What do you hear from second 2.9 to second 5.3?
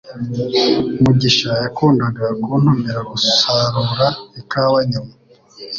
gusarura ikawa nyuma